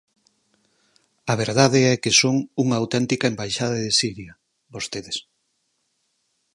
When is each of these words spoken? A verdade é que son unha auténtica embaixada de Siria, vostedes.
A 1.31 1.33
verdade 1.43 1.79
é 1.93 1.95
que 2.03 2.17
son 2.21 2.35
unha 2.63 2.75
auténtica 2.81 3.25
embaixada 3.31 3.77
de 3.85 3.91
Siria, 3.99 4.33
vostedes. 4.73 5.17